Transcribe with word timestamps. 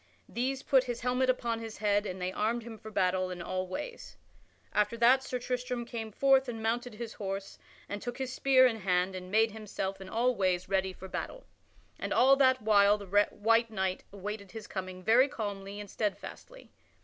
These 0.27 0.63
put 0.63 0.85
his 0.85 1.01
helmet 1.01 1.29
upon 1.29 1.59
his 1.59 1.77
head 1.77 2.07
and 2.07 2.19
they 2.19 2.31
armed 2.31 2.63
him 2.63 2.79
for 2.79 2.89
battle 2.89 3.29
in 3.29 3.39
all 3.39 3.67
ways. 3.67 4.17
After 4.73 4.97
that 4.97 5.21
Sir 5.23 5.37
Tristram 5.37 5.85
came 5.85 6.11
forth 6.11 6.49
and 6.49 6.63
mounted 6.63 6.95
his 6.95 7.13
horse 7.13 7.59
and 7.87 8.01
took 8.01 8.17
his 8.17 8.33
spear 8.33 8.65
in 8.65 8.77
hand 8.77 9.13
and 9.13 9.29
made 9.29 9.51
himself 9.51 10.01
in 10.01 10.09
all 10.09 10.33
ways 10.33 10.67
ready 10.67 10.91
for 10.91 11.07
battle, 11.07 11.45
and 11.99 12.11
all 12.11 12.35
that 12.37 12.63
while 12.63 12.97
the 12.97 13.05
white 13.29 13.69
knight 13.69 14.03
awaited 14.11 14.53
his 14.53 14.65
coming 14.65 15.03
very 15.03 15.27
calmly 15.27 15.79
and 15.79 15.87
steadfastly. 15.91 16.71